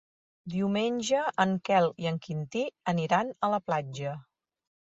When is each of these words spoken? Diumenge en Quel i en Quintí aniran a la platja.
Diumenge 0.53 1.19
en 1.43 1.53
Quel 1.69 1.91
i 2.05 2.09
en 2.13 2.17
Quintí 2.25 2.65
aniran 2.95 3.33
a 3.49 3.53
la 3.57 3.63
platja. 3.69 4.19